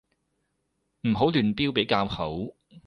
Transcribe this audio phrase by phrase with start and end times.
[1.03, 2.33] 唔好亂標比較好